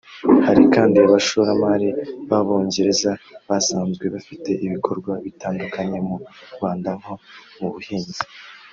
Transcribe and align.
Hari 0.45 0.61
kandi 0.73 0.95
abashoramari 1.05 1.87
b’Abongereza 2.29 3.11
basanzwe 3.49 4.05
bafite 4.15 4.49
ibikorwa 4.65 5.11
bitandukanye 5.25 5.97
mu 6.07 6.15
Rwanda 6.53 6.89
nko 6.99 7.13
mu 7.59 7.67
buhinzi 7.75 8.21